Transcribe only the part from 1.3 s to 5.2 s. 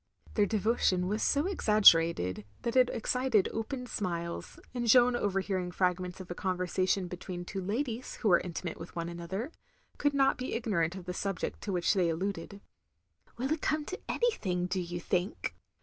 exaggerated that it excited open smiles, and Jeanne